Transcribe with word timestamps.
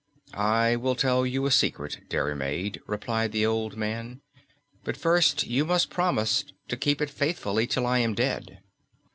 "I 0.33 0.77
will 0.77 0.95
tell 0.95 1.27
you 1.27 1.45
a 1.45 1.51
secret, 1.51 1.99
Diarmaid," 2.09 2.81
replied 2.87 3.33
the 3.33 3.45
old 3.45 3.77
man; 3.77 4.21
"but 4.83 4.97
first 4.97 5.45
you 5.45 5.63
must 5.63 5.91
promise 5.91 6.43
to 6.69 6.75
keep 6.75 7.03
it 7.03 7.11
faithfully 7.11 7.67
till 7.67 7.85
I 7.85 7.99
am 7.99 8.15
dead." 8.15 8.63